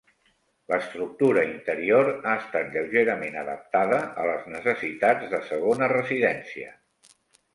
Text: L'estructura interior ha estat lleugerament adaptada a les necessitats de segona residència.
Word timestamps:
L'estructura 0.71 1.41
interior 1.49 2.09
ha 2.13 2.31
estat 2.43 2.71
lleugerament 2.77 3.37
adaptada 3.43 3.99
a 4.23 4.25
les 4.31 4.49
necessitats 4.55 5.31
de 5.35 5.43
segona 5.53 5.91
residència. 5.95 6.73